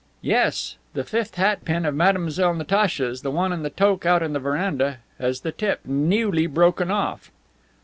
[0.23, 0.77] "Yes.
[0.95, 4.39] The fifth hat pin of Mademoiselle Natacha's, the one in the toque out in the
[4.39, 7.29] veranda, has the tip newly broken off."